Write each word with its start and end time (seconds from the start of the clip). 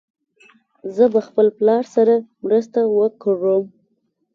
زه 0.95 1.05
به 1.13 1.19
خپل 1.27 1.47
پلار 1.57 1.83
سره 1.95 2.15
مرسته 2.43 2.79
وکړم. 2.97 3.63